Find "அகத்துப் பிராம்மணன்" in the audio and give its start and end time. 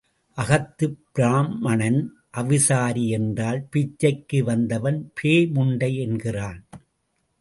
0.37-2.07